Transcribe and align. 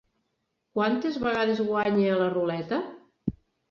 Quantes 0.77 1.21
vegades 1.27 1.63
guanya 1.71 2.11
a 2.17 2.19
la 2.25 2.35
ruleta? 2.39 2.85